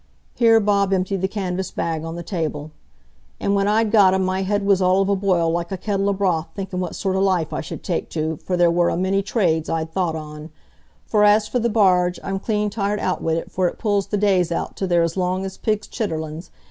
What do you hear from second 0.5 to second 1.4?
Bob emptied the